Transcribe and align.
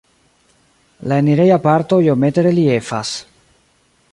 La 1.11 1.19
enireja 1.21 1.59
parto 1.67 1.99
iomete 2.07 2.47
reliefas. 2.51 3.13